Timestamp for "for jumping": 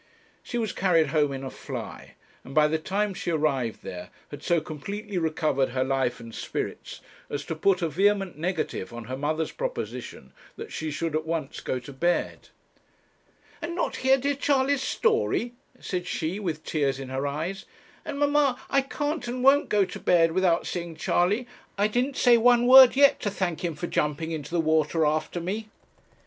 23.75-24.31